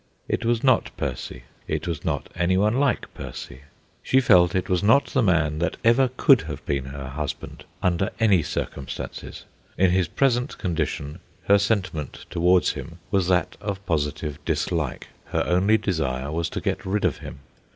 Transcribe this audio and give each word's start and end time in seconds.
It 0.27 0.43
was 0.43 0.63
not 0.63 0.89
Percy; 0.97 1.43
it 1.67 1.87
was 1.87 2.03
not 2.03 2.27
anyone 2.35 2.79
like 2.79 3.13
Percy. 3.13 3.61
She 4.01 4.19
felt 4.19 4.55
it 4.55 4.67
was 4.67 4.81
not 4.81 5.05
the 5.05 5.21
man 5.21 5.59
that 5.59 5.77
ever 5.83 6.09
could 6.17 6.41
have 6.41 6.65
been 6.65 6.85
her 6.85 7.09
husband, 7.09 7.65
under 7.83 8.09
any 8.19 8.41
circumstances. 8.41 9.45
In 9.77 9.91
his 9.91 10.07
present 10.07 10.57
condition 10.57 11.19
her 11.45 11.59
sentiment 11.59 12.25
towards 12.31 12.71
him 12.71 12.97
was 13.11 13.27
that 13.27 13.57
of 13.61 13.85
positive 13.85 14.43
dislike. 14.43 15.09
Her 15.25 15.43
only 15.45 15.77
desire 15.77 16.31
was 16.31 16.49
to 16.49 16.61
get 16.61 16.83
rid 16.83 17.05
of 17.05 17.19
him. 17.19 17.41